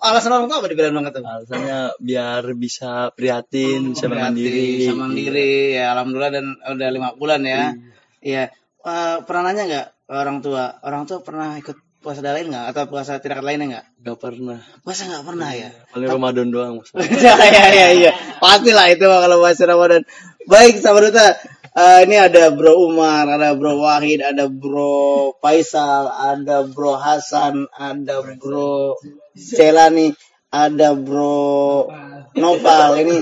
[0.00, 1.24] Alasan orang tua apa dibilang banget tuh?
[1.24, 4.66] Alasannya biar bisa prihatin, bisa Berarti mandiri.
[4.80, 5.52] Bisa mandiri.
[5.76, 7.76] Ya alhamdulillah dan udah lima bulan ya.
[8.24, 8.52] Iya.
[8.86, 10.64] Eh, pernah nanya nggak orang tua?
[10.80, 12.66] Orang tua pernah ikut puasa lain nggak?
[12.70, 13.86] Atau puasa tirakat lainnya nggak?
[14.06, 14.62] Gak pernah.
[14.86, 15.74] Puasa nggak pernah ya?
[15.90, 16.72] Paling Ramadan doang.
[16.78, 16.94] Mas.
[17.26, 18.12] ya ya ya iya.
[18.38, 20.06] Pastilah itu kalau puasa Ramadan.
[20.46, 21.34] Baik sahabat duta.
[21.76, 28.24] Eh, ini ada Bro Umar, ada Bro Wahid, ada Bro Faisal, ada Bro Hasan, ada
[28.40, 28.96] Bro
[29.36, 30.08] Celani,
[30.48, 31.84] ada Bro
[32.32, 32.96] Nopal.
[33.04, 33.16] Ini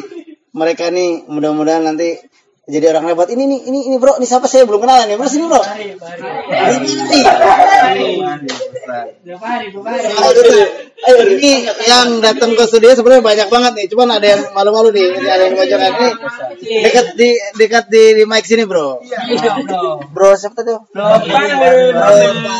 [0.55, 2.15] mereka nih mudah-mudahan nanti
[2.65, 3.29] jadi orang hebat.
[3.29, 5.21] Ini nih, ini ini Bro, ini siapa saya belum kenal nih.
[5.21, 5.61] Bro sini Bro.
[10.35, 10.59] Duta.
[11.05, 13.87] Ayo ini yang datang ke studio sebenarnya banyak banget nih.
[13.93, 16.13] Cuman ada yang malu-malu nih, ini ada yang pojokan nih.
[16.89, 17.29] Dekat di
[17.61, 19.05] dekat di, di mic sini, Bro.
[20.17, 20.89] Bro siapa tuh?
[20.89, 21.05] Bro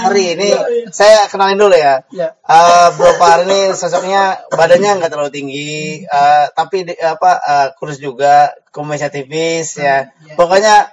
[0.05, 0.51] Pari ini
[0.93, 2.05] saya kenalin dulu ya.
[2.45, 7.97] Eh, Bro Pari ini sosoknya badannya nggak terlalu tinggi, eh, tapi di- apa eh, kurus
[7.97, 10.11] juga, kumisnya tipis ya.
[10.35, 10.91] Pokoknya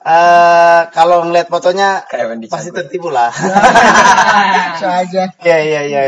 [0.00, 2.04] eh kalau ngeliat fotonya
[2.52, 3.32] pasti tertipu lah.
[5.00, 5.32] aja.
[5.40, 6.00] Iya iya iya.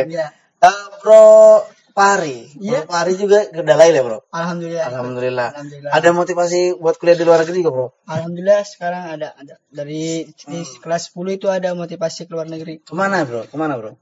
[0.63, 2.49] Eh, bro Pari.
[2.57, 2.85] Iya.
[2.85, 4.25] Bro Pari juga ke Dalai ya, Bro?
[4.33, 4.87] Alhamdulillah.
[4.89, 5.49] Alhamdulillah.
[5.53, 5.93] Alhamdulillah.
[5.93, 7.87] Ada motivasi buat kuliah di luar negeri gak, Bro?
[8.09, 12.81] Alhamdulillah sekarang ada ada dari di kelas 10 itu ada motivasi ke luar negeri.
[12.81, 13.45] Ke mana, Bro?
[13.45, 14.01] Ke mana, Bro?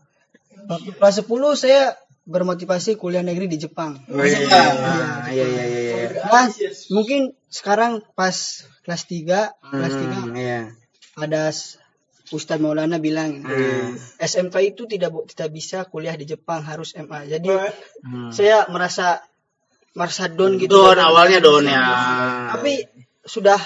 [0.71, 1.99] Waktu kelas 10 saya
[2.31, 3.99] bermotivasi kuliah negeri di Jepang.
[4.07, 6.23] Ah, iya, iya, iya, iya.
[6.23, 6.47] Nah,
[6.95, 10.61] mungkin sekarang pas kelas 3, kelas 3 Hmm, iya.
[11.19, 11.51] ada
[12.31, 13.99] Ustadz Maulana bilang Hmm.
[14.23, 17.27] SMK itu tidak tidak bisa kuliah di Jepang harus MA.
[17.27, 17.51] Jadi
[18.07, 18.31] Hmm.
[18.31, 19.27] saya merasa
[19.99, 20.71] merasa down gitu.
[20.71, 21.83] Don, awalnya don ya.
[22.55, 22.87] Tapi
[23.27, 23.59] sudah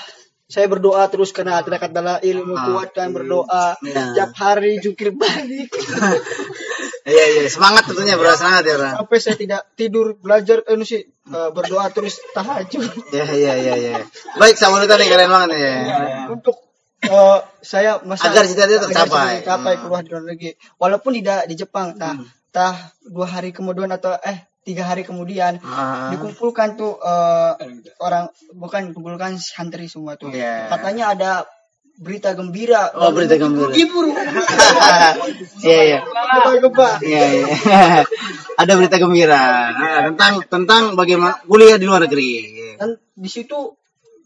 [0.45, 4.13] saya berdoa terus karena tidak kata ilmu kuat dan berdoa Iya.
[4.13, 5.73] tiap hari jungkir balik
[7.05, 7.43] Iya, iya.
[7.53, 8.33] Semangat tentunya, Bro.
[8.33, 8.89] Semangat ya, Bro.
[9.05, 13.95] sampai saya tidak tidur belajar eh, sih eh, berdoa terus tahajud Iya, iya, iya, iya.
[14.41, 15.69] Baik, sama nih keren banget nih.
[16.33, 16.57] untuk
[17.05, 19.45] eh, saya masa Agar cita-cita tercapai.
[19.45, 19.81] tercapai Hmm.
[19.85, 22.17] keluar luar negeri walaupun tidak di Jepang tah
[22.49, 22.73] tah
[23.05, 26.09] dua hari kemudian atau eh tiga hari kemudian Ah.
[26.11, 27.53] dikumpulkan tuh eh,
[28.01, 30.67] orang bukan dikumpulkan santri semua tuh Iya.
[30.69, 31.31] katanya ada
[31.95, 33.71] berita gembira Oh, berita gembira.
[33.71, 33.99] Ibu
[35.63, 35.99] Iya, iya.
[36.59, 37.47] gempa Iya, iya.
[38.61, 42.51] Ada berita gembira Nah, tentang tentang bagaimana kuliah di luar negeri.
[42.75, 43.79] dan di situ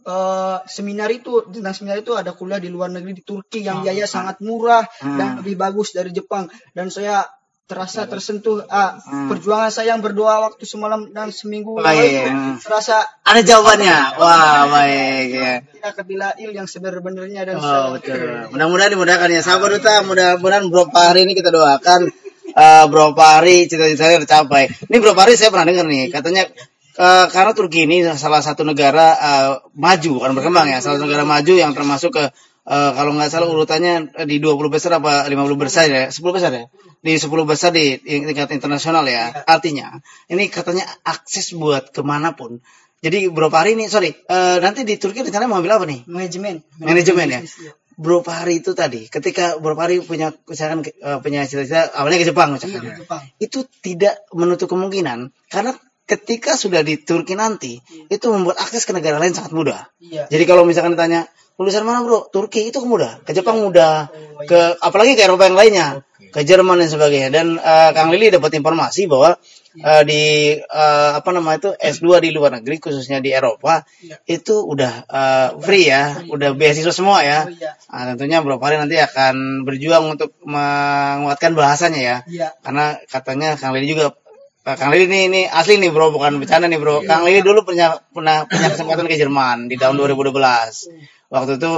[0.02, 4.08] eh, seminar itu tentang seminar itu ada kuliah di luar negeri di Turki yang biaya
[4.08, 7.28] sangat murah dan lebih bagus dari Jepang dan saya
[7.68, 8.96] terasa tersentuh ah,
[9.28, 12.32] perjuangan saya yang berdoa waktu semalam dan seminggu lalu itu
[12.64, 13.96] terasa Ada jawabannya.
[14.16, 15.52] Wah, baik ya.
[15.68, 18.56] tidak kebilail yang sebenarnya dan Oh, saya- betul.
[18.56, 19.40] Mudah-mudahan dimudahkan ya.
[19.44, 22.08] Sahabat Duta, mudah-mudahan Bro Fahri ini kita doakan
[22.48, 24.72] eh Bro Fahri cita-citanya tercapai.
[24.88, 26.48] Ini Bro Fahri saya pernah dengar nih, katanya
[26.96, 31.28] eh, karena Turki ini salah satu negara eh, maju, bukan berkembang ya, salah satu negara
[31.28, 32.24] maju yang termasuk ke
[32.68, 36.50] eh, kalau nggak salah urutannya eh, di 20 besar apa 50 besar ya, 10 besar
[36.52, 36.64] ya.
[37.00, 39.32] Di 10 besar di tingkat internasional ya.
[39.46, 39.96] Artinya,
[40.28, 42.60] ini katanya akses buat ke mana pun.
[42.98, 46.02] Jadi Bro Fahri ini, sorry, eh, nanti di Turki rencananya mau ambil apa nih?
[46.10, 47.40] manajemen Manajemen ya?
[47.46, 47.72] iya.
[47.94, 52.58] Bro Fahri itu tadi, ketika Bro Fahri punya misalkan eh, punya cita-cita awalnya ke Jepang
[52.58, 53.22] misalkan, Iya, Jepang.
[53.38, 55.78] itu tidak menutup kemungkinan karena
[56.10, 57.78] ketika sudah di Turki nanti
[58.10, 59.86] itu membuat akses ke negara lain sangat mudah.
[60.02, 60.26] Iya.
[60.26, 64.06] Jadi kalau misalkan ditanya lulusan mana bro, Turki itu mudah, ke Jepang mudah,
[64.46, 67.30] ke apalagi ke Eropa yang lainnya, ke Jerman dan sebagainya.
[67.34, 69.34] Dan eh, Kang Lili dapat informasi bahwa
[69.74, 70.22] eh, di
[70.54, 73.82] eh, apa nama itu S2 di luar negeri khususnya di Eropa
[74.30, 77.50] itu udah eh, free ya, udah beasiswa semua ya.
[77.50, 77.74] Oh, iya.
[77.90, 82.16] Nah, tentunya Bro Fahri nanti akan berjuang untuk menguatkan bahasanya ya.
[82.30, 82.48] Iya.
[82.62, 84.14] Karena katanya Kang Lili juga
[84.62, 87.00] Kang Lili ini ini asli nih bro, bukan bercanda nih bro.
[87.08, 91.08] Kang Lili dulu punya pernah punya kesempatan ke Jerman di tahun 2012.
[91.28, 91.72] Waktu itu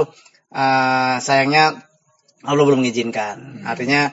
[0.51, 1.79] eh, sayangnya
[2.41, 3.61] Allah belum mengizinkan.
[3.63, 4.09] Artinya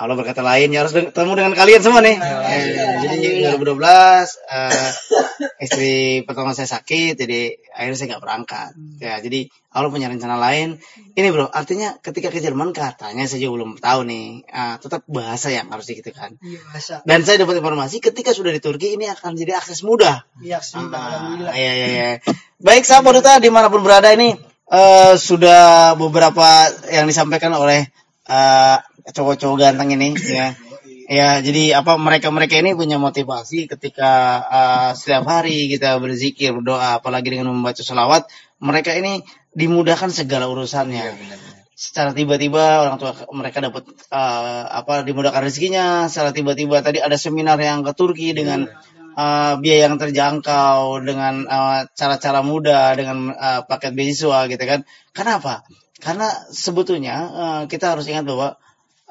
[0.00, 2.16] Allah berkata lain ya harus ketemu dengan kalian semua nih.
[2.16, 2.64] Eh,
[3.04, 3.16] jadi
[3.52, 4.88] 2012 eh,
[5.60, 5.92] istri
[6.24, 8.70] pertama saya sakit, jadi akhirnya saya nggak berangkat.
[8.96, 10.80] Ya jadi Allah punya rencana lain.
[11.12, 14.26] Ini bro, artinya ketika ke Jerman katanya saya juga belum tahu nih.
[14.48, 16.40] eh, tetap bahasa yang harus dikitakan.
[16.40, 16.94] Iya, bahasa.
[17.04, 20.24] Dan saya dapat informasi ketika sudah di Turki ini akan jadi akses mudah.
[20.40, 21.52] Iya, sudah, Ah, alhamdulillah.
[21.52, 22.08] iya, iya, iya.
[22.56, 24.32] Baik sahabat duta di mana pun berada ini
[24.70, 27.90] eh, sudah beberapa yang disampaikan oleh
[28.30, 28.76] eh,
[29.10, 30.54] cowok-cowok ganteng ini ya.
[31.10, 34.10] Ya, jadi apa mereka-mereka ini punya motivasi ketika
[34.46, 38.30] eh, setiap hari kita berzikir, berdoa, apalagi dengan membaca selawat,
[38.62, 41.18] mereka ini dimudahkan segala urusannya.
[41.74, 46.06] Secara tiba-tiba orang tua mereka dapat eh, apa dimudahkan rezekinya.
[46.06, 48.70] Secara tiba-tiba tadi ada seminar yang ke Turki dengan
[49.20, 54.80] eh, biaya yang terjangkau dengan eh, cara-cara mudah dengan eh, paket beasiswa gitu kan
[55.12, 55.68] kenapa
[56.00, 58.56] karena sebetulnya eh, kita harus ingat bahwa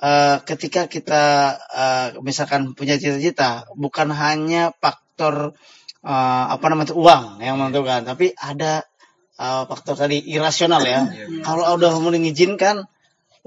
[0.01, 1.23] eh, ketika kita
[1.69, 5.53] eh, misalkan punya cita-cita bukan hanya faktor
[6.01, 8.89] eh, apa namanya uang yang menentukan tapi ada
[9.39, 11.07] eh, faktor tadi irasional ya.
[11.47, 12.83] Kalau udah mengizinkan,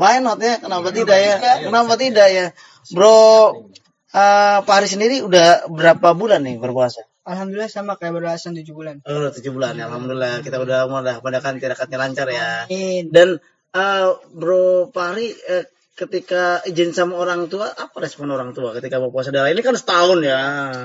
[0.00, 0.56] why not ya?
[0.56, 1.34] Kenapa tidak ya?
[1.68, 2.46] Kenapa tidak ya?
[2.90, 3.68] Bro,
[4.12, 7.02] eh Pak Hari sendiri udah berapa bulan nih berpuasa?
[7.22, 8.94] Alhamdulillah sama kayak berdasarkan 7 bulan.
[9.06, 9.78] Oh, tujuh bulan.
[9.78, 9.86] ya.
[9.86, 12.66] Alhamdulillah kita udah mudah mudahan tirakatnya lancar ya.
[12.66, 13.14] Amin.
[13.14, 13.38] Dan
[13.72, 19.14] eh Bro Pari eh, ketika izin sama orang tua, apa respon orang tua ketika mau
[19.14, 19.54] puasa darah?
[19.54, 20.40] Ini kan setahun ya.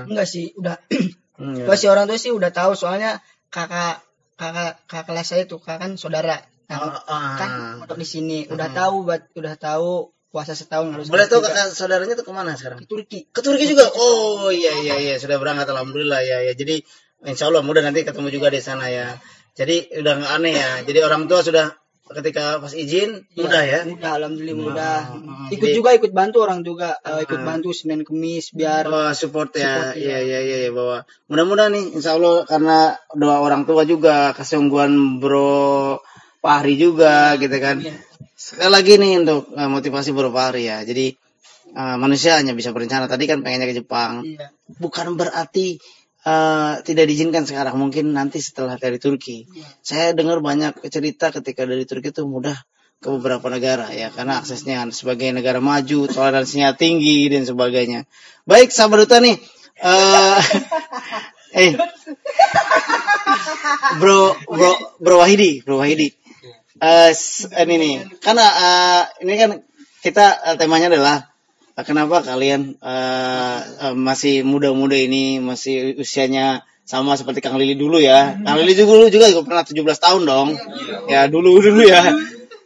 [0.06, 0.78] Enggak sih, udah
[1.38, 1.70] Hmm, ya.
[1.70, 3.22] Kalau si orang tua sih udah tahu soalnya
[3.54, 4.02] kakak
[4.42, 6.42] kakak kakak kelas saya tuh kakak kan saudara.
[6.66, 7.36] Nah, Ah, ah.
[7.38, 11.56] kan untuk di sini udah tahu buat udah tahu puasa setahun harus Boleh tahu juga.
[11.56, 12.84] kakak saudaranya tuh ke mana sekarang?
[12.84, 13.20] Ke Turki.
[13.32, 13.88] Ke Turki juga.
[13.96, 16.54] Oh iya iya iya sudah berangkat alhamdulillah ya ya.
[16.54, 16.84] Jadi
[17.24, 19.16] insya Allah mudah nanti ketemu juga di sana ya.
[19.56, 20.72] Jadi udah nggak aneh ya.
[20.86, 21.74] Jadi orang tua sudah
[22.08, 23.80] ketika pas izin mudah ya.
[23.84, 24.98] Mudah, alhamdulillah mudah.
[25.12, 29.12] Hmm, Ikut jadi- juga ikut bantu orang juga, Eh, ikut bantu Senin Kemis biar Oh,
[29.12, 33.84] support ya, iya iya iya ya, bahwa mudah-mudahan nih, insya Allah karena doa orang tua
[33.84, 36.00] juga, kesungguhan Bro
[36.48, 37.84] Fahri juga, gitu kan.
[38.40, 40.80] Sekali lagi nih untuk eh, motivasi Bro Fahri ya.
[40.88, 41.12] Jadi
[41.76, 43.12] eh, manusia hanya bisa berencana.
[43.12, 44.24] Tadi kan pengennya ke Jepang.
[44.24, 44.56] Iya.
[44.80, 45.76] Bukan berarti
[46.24, 47.76] eh, tidak diizinkan sekarang.
[47.76, 49.44] Mungkin nanti setelah dari Turki.
[49.84, 52.56] Saya dengar banyak cerita ketika dari Turki itu mudah
[52.98, 58.10] ke beberapa negara ya karena aksesnya sebagai negara maju toleransinya tinggi dan sebagainya
[58.50, 59.38] baik sahabat duta nih
[59.86, 60.42] eh
[61.62, 61.72] eh
[64.02, 66.10] bro bro bro Wahidi bro Wahidi
[67.12, 69.50] s- ini nih karena eh, ini kan
[70.02, 71.18] kita eh, temanya adalah
[71.74, 78.00] eh, kenapa kalian eh, eh, masih muda-muda ini masih usianya sama seperti Kang Lili dulu
[78.00, 78.40] ya.
[78.48, 80.48] Kang Lili juga dulu juga pernah 17 tahun dong.
[81.12, 82.00] Ya dulu dulu ya.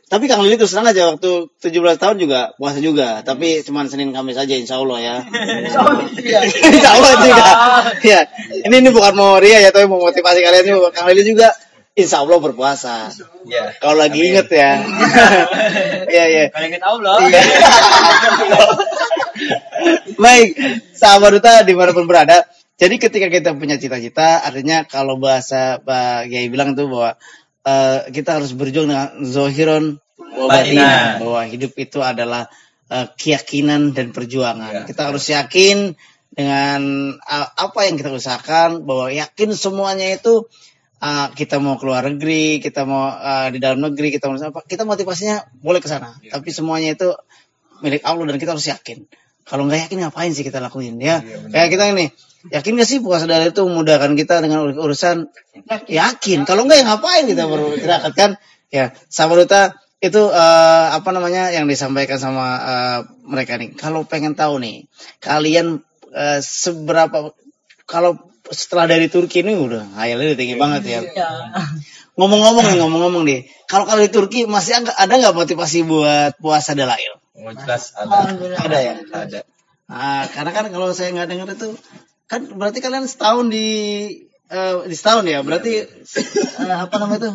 [0.05, 3.25] Tapi Kang Lili terus terang aja waktu 17 tahun juga puasa juga.
[3.25, 5.15] Tapi cuman Senin Kamis aja insya Allah ya.
[6.69, 7.45] insya Allah juga.
[8.05, 8.19] Ya.
[8.69, 10.93] Ini ini bukan mau ria ya, tapi mau motivasi kalian juga.
[10.93, 11.49] Kang Lili juga
[11.95, 13.11] insya Allah berpuasa.
[13.47, 13.75] Ya.
[13.79, 14.79] Kalau lagi inget ya.
[16.11, 16.43] Iya iya.
[16.51, 17.13] Kalau ingat Allah.
[17.23, 17.39] Iya.
[20.23, 20.49] Baik,
[20.93, 22.43] sahabat duta di mana pun berada.
[22.75, 27.11] Jadi ketika kita punya cita-cita, artinya kalau bahasa Pak Kiai bilang tuh bahwa
[27.63, 31.21] eh, kita harus berjuang dengan zohiron wa batinan.
[31.21, 32.49] bahwa hidup itu adalah
[32.89, 34.89] eh, keyakinan dan perjuangan.
[34.89, 35.93] Kita harus yakin
[36.33, 36.81] dengan
[37.21, 40.49] eh, apa yang kita usahakan, bahwa yakin semuanya itu
[41.01, 44.85] eh, kita mau keluar negeri, kita mau eh, di dalam negeri, kita mau apa, kita
[44.85, 46.13] motivasinya boleh ke sana.
[46.21, 47.11] Tapi semuanya itu
[47.81, 49.09] milik Allah dan kita harus yakin.
[49.41, 51.19] Kalau nggak yakin ngapain sih kita lakuin ya?
[51.49, 52.05] Kayak kita ini,
[52.53, 55.27] yakin gak sih puasa dalil itu memudahkan kita dengan ur- urusan
[55.89, 56.45] yakin.
[56.45, 58.31] Kalau nggak ya ngapain kita beristirahat kan?
[58.71, 59.61] Ya, sahabat duta
[59.99, 63.73] itu eh, apa namanya yang disampaikan sama eh, mereka nih.
[63.75, 64.85] Kalau pengen tahu nih,
[65.19, 65.81] kalian
[66.13, 67.33] eh, seberapa
[67.89, 70.99] kalau setelah dari Turki ini udah hayalnya udah tinggi banget ya.
[72.19, 73.39] Ngomong-ngomong nih, ngomong-ngomong nih.
[73.71, 77.17] Kalau kalau di Turki masih ada nggak motivasi buat puasa dalail?
[77.39, 78.35] Oh, jelas ada.
[78.59, 78.93] Ada ya.
[79.07, 79.39] Ada.
[79.87, 81.79] Nah, karena kan kalau saya nggak dengar itu
[82.27, 83.67] kan berarti kalian setahun di
[84.51, 85.39] eh, di setahun ya.
[85.41, 87.31] Berarti eh, apa namanya itu?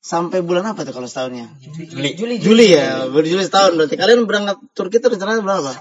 [0.00, 1.52] Sampai bulan apa tuh kalau setahunnya?
[1.60, 2.16] Juli.
[2.16, 2.34] Juli.
[2.40, 3.76] Juli ya, berjuli setahun.
[3.76, 5.72] Berarti kalian berangkat Turki itu rencananya berapa?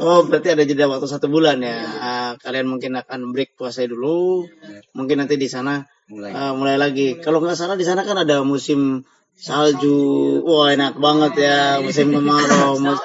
[0.00, 1.76] Oh, berarti ada jeda waktu satu bulan ya.
[2.00, 4.48] Ah, kalian mungkin akan break puasa dulu.
[4.96, 6.32] Mungkin nanti di sana Mulai.
[6.32, 7.20] eh, mulai lagi.
[7.20, 9.04] Kalau nggak salah di sana kan ada musim
[9.36, 10.40] salju.
[10.40, 11.84] Wah, enak banget ya.
[11.84, 12.80] Musim kemarau.
[12.80, 13.04] mus-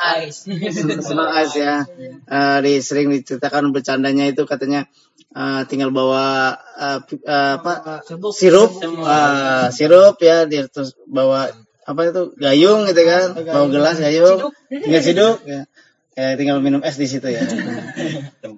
[1.04, 1.84] Senang ice ya.
[2.26, 4.88] Eh, di, sering diceritakan bercandanya itu katanya
[5.36, 11.52] eh, tinggal bawa eh, pi- eh, apa sirup, eh, sirup ya, dia terus bawa
[11.86, 15.68] apa itu gayung gitu kan, bawa gelas gayung, tinggal siduk ya.
[16.16, 17.44] Ya, tinggal minum es di situ ya.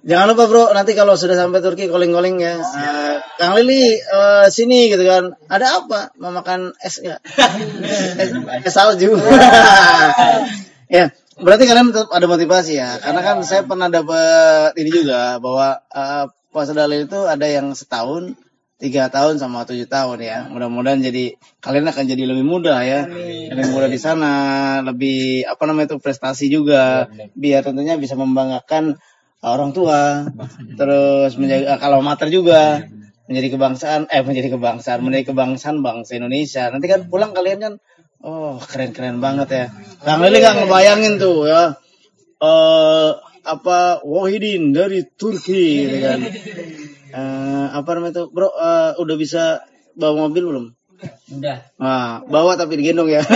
[0.06, 2.54] Jangan lupa bro, nanti kalau sudah sampai Turki calling-calling ya.
[2.54, 5.34] Eh, Kang Lili eh, sini gitu kan.
[5.50, 6.14] Ada apa?
[6.22, 7.18] Mau makan es nggak?
[8.14, 8.30] es,
[8.70, 9.10] es salju.
[11.02, 11.10] ya,
[11.42, 12.94] berarti kalian tetap ada motivasi ya.
[13.02, 18.34] Karena kan saya pernah dapat ini juga bahwa eh, puasa dalil itu ada yang setahun,
[18.82, 20.50] tiga tahun sama tujuh tahun ya.
[20.50, 23.06] Mudah-mudahan jadi kalian akan jadi lebih mudah ya,
[23.54, 24.34] lebih mudah di sana,
[24.82, 27.06] lebih apa namanya itu prestasi juga,
[27.38, 28.98] biar tentunya bisa membanggakan
[29.38, 30.26] orang tua,
[30.74, 32.82] terus menjaga kalau mater juga.
[33.28, 36.72] Menjadi kebangsaan, eh menjadi kebangsaan, menjadi kebangsaan bangsa Indonesia.
[36.72, 37.74] Nanti kan pulang kalian kan,
[38.24, 39.64] oh keren-keren banget ya.
[40.00, 41.76] Kang Lili nggak ngebayangin tuh ya,
[42.40, 43.10] eh
[43.48, 46.20] apa Wahidin dari Turki gitu kan.
[47.08, 49.64] Eh, apa namanya tuh bro eh, udah bisa
[49.96, 50.66] bawa mobil belum?
[51.40, 51.64] Udah.
[51.80, 53.24] nah bawa tapi digendong ya.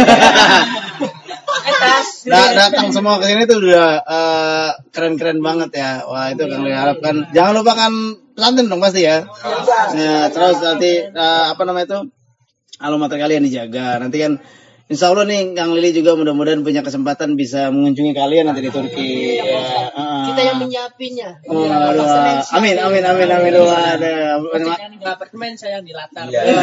[2.23, 6.05] Da- datang semua ke sini tuh udah eh, keren-keren banget ya.
[6.05, 7.33] Wah itu yang diharapkan.
[7.33, 7.93] Jangan lupakan
[8.37, 9.25] pesantren dong pasti ya.
[9.97, 12.01] Ya terus nanti eh, apa namanya itu?
[12.77, 13.99] Alamat kalian dijaga.
[13.99, 14.33] Nanti kan
[14.91, 19.39] Insya Allah nih Kang Lili juga mudah-mudahan punya kesempatan bisa mengunjungi kalian nanti di Turki.
[19.39, 20.27] Ya, ah.
[20.27, 21.29] Kita yang menyiapinya.
[21.47, 21.71] Oh,
[22.59, 23.53] amin, amin, amin, amin.
[23.63, 24.75] Waduh.
[24.75, 26.27] Yang di apartemen saya yang di latar.
[26.27, 26.43] Iya.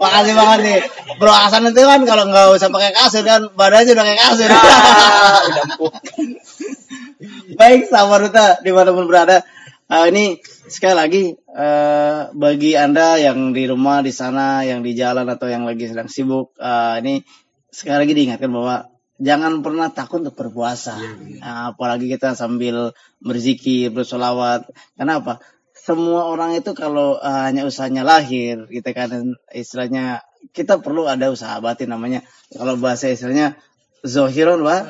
[0.00, 0.78] Makasih banget nih.
[1.16, 4.50] Bro Hasan itu kan kalau nggak usah pakai kasur kan badannya udah kayak kasur.
[7.58, 9.40] Baik, sama Ruta di mana pun berada.
[9.84, 15.28] Eh, ini sekali lagi eh, bagi anda yang di rumah di sana, yang di jalan
[15.28, 17.14] atau yang lagi sedang sibuk, eh, ini
[17.68, 18.88] sekali lagi diingatkan bahwa
[19.20, 20.96] jangan pernah takut untuk berpuasa.
[21.36, 24.72] Nah, apalagi kita sambil berzikir, bersolawat.
[24.96, 25.44] Kenapa?
[25.76, 31.56] Semua orang itu kalau eh, hanya usahanya lahir, gitu kan, istilahnya kita perlu ada usaha
[31.60, 32.20] batin namanya
[32.52, 33.56] kalau bahasa istilahnya
[34.04, 34.84] zohiron wa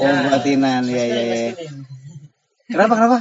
[0.00, 1.52] oh batinan ya ya ya
[2.64, 3.18] kenapa kenapa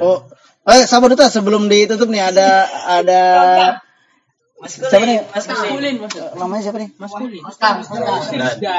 [0.00, 0.18] oh
[0.64, 2.48] eh sabar duta sebelum ditutup nih ada
[2.86, 3.22] ada
[4.66, 5.94] siapa nih Maskulin.
[6.34, 8.74] namanya siapa nih Bisa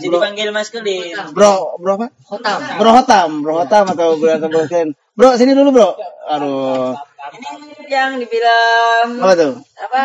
[0.00, 1.12] dipanggil maskulin.
[1.34, 2.58] bro bro apa Hotam.
[2.78, 4.88] bro hotam bro hotam atau bro atau bro Ken.
[5.12, 5.88] bro sini dulu bro
[6.26, 6.94] aduh
[7.26, 10.00] Ini yang dibilang apa tuh apa?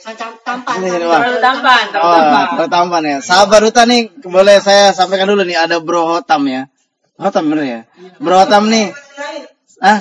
[0.00, 0.80] Sancang tampan.
[0.80, 2.46] Terlalu tampan, terlalu Oh, tampan.
[2.56, 3.16] Bro Tampan ya.
[3.20, 6.72] Sahabat Duta nih, boleh saya sampaikan dulu nih, ada Bro Hotam ya.
[7.20, 7.80] Hotam bener ya?
[8.16, 8.88] Bro Hotam nih.
[9.82, 10.00] Ah?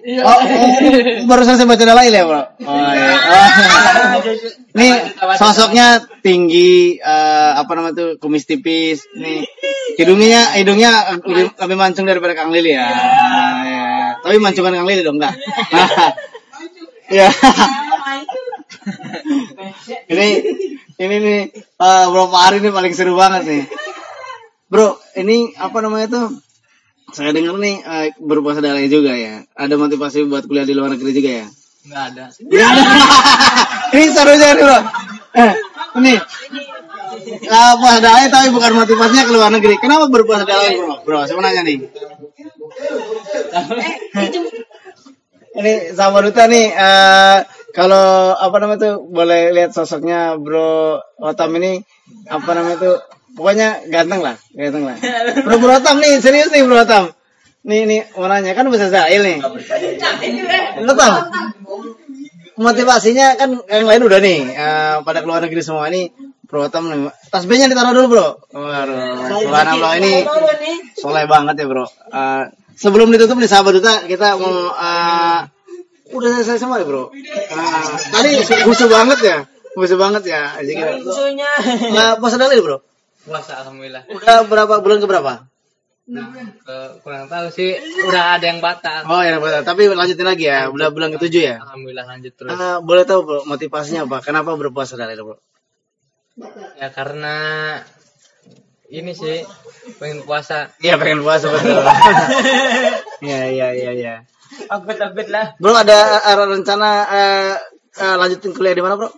[0.00, 0.68] Oh, oh,
[1.28, 2.40] baru selesai baca dalail ya, Bro?
[2.40, 3.14] Oh, iya.
[3.20, 3.48] Oh.
[4.72, 9.04] Nih, sosoknya tinggi, eh, apa namanya tuh, kumis tipis.
[9.12, 9.44] Nih,
[10.00, 12.88] hidungnya, hidungnya lebih, lebih mancung daripada Kang Lili ya.
[13.68, 13.88] ya.
[14.24, 15.36] Tapi mancungan Kang Lili dong, enggak?
[17.12, 17.28] ya.
[20.12, 20.28] ini
[21.00, 23.64] ini nih eh, beberapa hari ini paling seru banget nih
[24.70, 26.26] bro ini apa namanya tuh
[27.12, 29.42] saya dengar nih eh, berpuasa dalai juga ya.
[29.54, 31.46] Ada motivasi buat kuliah di luar negeri juga ya?
[31.86, 32.24] Enggak ada.
[33.96, 34.78] ini serunya nih bro.
[35.34, 35.52] Eh,
[36.00, 36.14] ini.
[37.50, 39.74] Uh, puasa dalai tapi bukan motivasinya ke luar negeri.
[39.82, 41.02] Kenapa berpuasa dalai bro?
[41.02, 41.78] Bro saya mau nanya nih.
[45.50, 47.38] Ini sama Duta nih eh,
[47.74, 51.82] kalau apa namanya tuh boleh lihat sosoknya Bro Otam ini
[52.30, 52.96] apa namanya tuh
[53.34, 54.96] pokoknya ganteng lah ganteng lah.
[55.46, 57.12] Bro Bro Otam nih serius nih Bro Otam
[57.60, 59.38] nih nih mau nanya kan bisa Zail nih.
[59.40, 61.12] Bro Otam
[62.60, 66.10] motivasinya kan yang lain udah nih eh, pada keluar negeri semua ini
[66.44, 68.28] Bro Otam nih tasbihnya ditaruh dulu Bro.
[68.52, 68.98] Waduh
[69.40, 70.26] Subhanallah ini
[70.98, 71.86] soleh banget ya Bro.
[71.88, 72.44] Eh,
[72.80, 75.40] sebelum ditutup nih sahabat duta kita mau eh,
[76.10, 77.14] udah selesai semua ya bro?
[77.14, 78.30] Eh, tadi
[78.66, 79.38] khusus banget ya
[79.78, 80.58] khusus banget ya.
[80.58, 80.90] Jadi kita
[81.94, 82.89] nggak puasa dalil bro
[83.30, 84.02] Puasa alhamdulillah.
[84.10, 85.34] udah berapa bulan ke berapa
[86.60, 89.06] Ke- kurang tahu sih udah ada yang batal.
[89.06, 89.62] oh ya betul.
[89.62, 92.50] tapi lanjutin lagi ya udah bulan ketujuh ya Alhamdulillah lanjut terus.
[92.50, 95.36] Eh, boleh tahu bro motivasinya apa kenapa berpuasa dalil bro
[96.74, 97.36] Ya karena
[98.88, 99.46] ini sih
[99.96, 100.74] pengen puasa.
[100.78, 101.78] Iya pengen puasa betul
[103.22, 104.14] Iya iya iya iya
[104.66, 105.54] Takut-takut lah.
[105.56, 107.54] bro ada eh, rencana eh,
[107.94, 109.14] eh, lanjutin kuliah di mana bro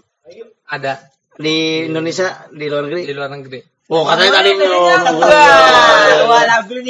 [0.68, 1.00] Ada
[1.32, 3.60] di Indonesia di luar negeri di luar negeri.
[3.92, 4.50] Oh, katanya tadi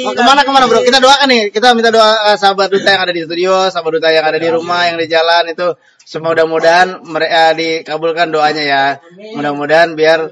[0.07, 0.79] Oh, ke mana ke mana bro?
[0.87, 1.43] Kita doakan nih.
[1.51, 4.47] Kita minta doa eh, sahabat duta yang ada di studio, sahabat duta yang ada di
[4.47, 5.75] rumah, yang di jalan itu
[6.07, 8.83] semua mudah-mudahan mereka dikabulkan doanya ya.
[9.35, 10.31] Mudah-mudahan biar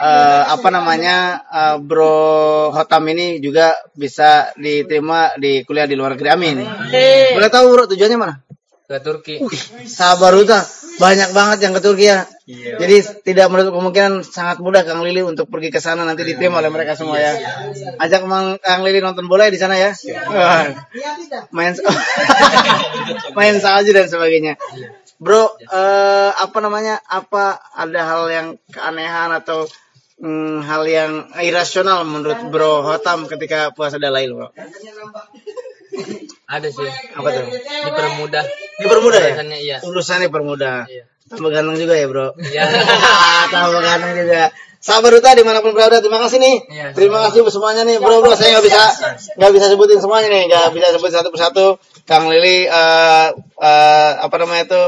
[0.00, 6.28] eh, apa namanya eh, Bro Hotam ini juga bisa diterima di kuliah di luar negeri.
[6.32, 6.56] Amin.
[7.36, 8.40] Boleh tahu bro tujuannya mana?
[8.88, 9.44] Ke Turki.
[9.84, 10.64] Sabar duta
[10.96, 12.24] banyak banget yang ke Turki ya.
[12.48, 12.96] Jadi
[13.28, 16.96] tidak menutup kemungkinan sangat mudah Kang Lili untuk pergi ke sana nanti diterima oleh mereka
[16.96, 17.36] semua ya.
[18.00, 19.92] Ajak Mang Kang Lili nonton bola ya di sana ya.
[21.52, 21.76] Main
[23.36, 24.56] main salju dan sebagainya.
[25.20, 27.04] Bro, eh, apa namanya?
[27.04, 29.68] Apa ada hal yang keanehan atau
[30.16, 34.48] hmm, hal yang irasional menurut Bro Hotam ketika puasa Dalail, Bro?
[36.48, 36.88] Ada sih.
[37.12, 37.44] Apa tuh?
[37.92, 38.44] Dipermudah.
[38.80, 39.34] Dipermudah ya?
[39.36, 39.76] Urusannya iya.
[39.84, 40.88] Urusannya permudah.
[40.88, 41.04] Iya.
[41.28, 42.32] Tambah ganteng juga ya bro.
[42.40, 42.64] Iya.
[43.52, 44.42] Tambah ganteng juga.
[44.78, 46.56] Sabar Duta di mana pun berada, terima kasih nih.
[46.70, 46.86] Iya.
[46.94, 48.32] Terima kasih buat semuanya nih, bro bro.
[48.38, 48.82] Saya nggak bisa
[49.36, 51.66] nggak bisa sebutin semuanya nih, nggak bisa sebut satu persatu.
[52.06, 54.82] Kang Lili, eh eh, apa namanya itu?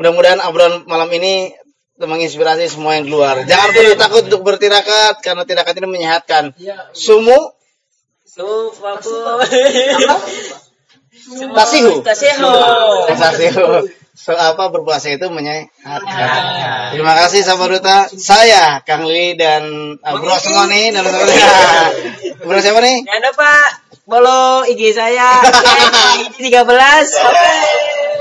[0.00, 1.52] Mudah-mudahan obrolan malam ini
[1.98, 3.42] menginspirasi semua yang keluar.
[3.44, 6.54] Jangan perlu takut untuk bertirakat karena tirakat ini menyehatkan.
[6.94, 7.58] Sumu
[8.38, 9.18] Tuh, aku.
[11.58, 11.92] tasihu.
[12.06, 12.50] Tasihu.
[13.10, 13.66] Tasihu.
[14.18, 16.28] So, apa berpuasa itu menyehatkan.
[16.90, 18.10] Terima kasih sahabat duta.
[18.18, 21.38] Saya Kang Lili dan uh, Bro semua nih dan teman-teman.
[22.50, 23.06] Bro siapa nih?
[23.06, 23.52] Jangan lupa
[24.10, 25.38] follow IG saya.
[26.34, 26.66] IG 13.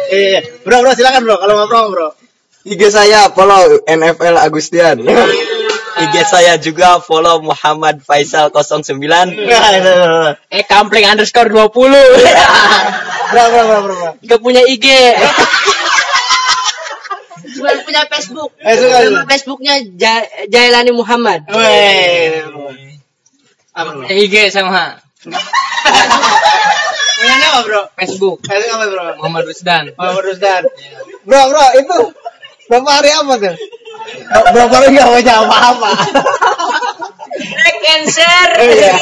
[0.07, 1.36] Iya, bro, bro, silakan bro.
[1.41, 2.10] Kalau mau promo bro.
[2.62, 5.01] IG saya follow NFL Agustian.
[6.05, 8.86] IG saya juga follow Muhammad Faisal 09.
[10.53, 11.74] Eh kampling underscore 20.
[13.34, 13.95] Bro, bro, bro, bro.
[13.97, 14.11] bro.
[14.22, 14.86] Gak punya IG.
[17.58, 18.51] Cuma punya Facebook.
[18.62, 19.24] Eh, suka, Nama suka.
[19.28, 21.41] Facebooknya Ja- Jailani Muhammad.
[21.49, 22.45] Weh.
[23.74, 24.97] Apa IG sama
[27.18, 27.82] Punya nama bro.
[27.97, 28.38] Facebook.
[28.45, 29.05] Eh, apa bro?
[29.18, 29.89] Muhammad Rusdan.
[29.97, 30.70] Oh, Rusdan.
[31.26, 31.97] Bro, bro, itu
[32.70, 33.55] berapa hari apa tuh?
[34.53, 35.89] Berapa hari nggak punya apa-apa?
[37.38, 38.51] Like and share.
[38.62, 38.93] Iya.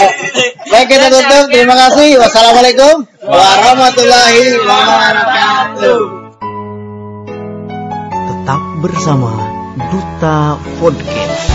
[0.67, 1.45] Baik kita tutup.
[1.51, 2.17] Terima kasih.
[2.19, 6.24] Wassalamualaikum warahmatullahi wabarakatuh.
[8.45, 9.41] Tetap bersama
[9.89, 11.49] Duta Podcast.